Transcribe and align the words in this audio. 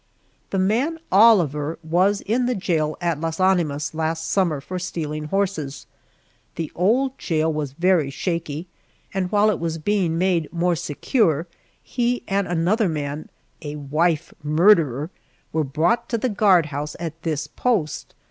The 0.49 0.57
man 0.57 0.97
Oliver 1.11 1.77
was 1.83 2.21
in 2.21 2.47
the 2.47 2.55
jail 2.55 2.97
at 3.01 3.21
Las 3.21 3.39
Animas 3.39 3.93
last 3.93 4.25
summer 4.31 4.59
for 4.59 4.79
stealing 4.79 5.25
horses. 5.25 5.85
The 6.55 6.71
old 6.73 7.19
jail 7.19 7.53
was 7.53 7.73
very 7.73 8.09
shaky, 8.09 8.65
and 9.13 9.31
while 9.31 9.51
it 9.51 9.59
was 9.59 9.77
being 9.77 10.17
made 10.17 10.51
more 10.51 10.75
secure, 10.75 11.45
he 11.83 12.23
and 12.27 12.47
another 12.47 12.89
man 12.89 13.29
a 13.61 13.75
wife 13.75 14.33
murderer 14.41 15.11
were 15.53 15.63
brought 15.63 16.09
to 16.09 16.17
the 16.17 16.29
guardhouse 16.29 16.95
at 16.99 17.21
this 17.21 17.45
post. 17.45 18.15